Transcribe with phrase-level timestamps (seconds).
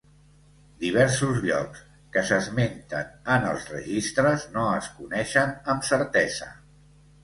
[0.83, 1.83] "Diversos llocs"
[2.17, 6.55] que s'esmenten en els registres no es coneixen amb certesa.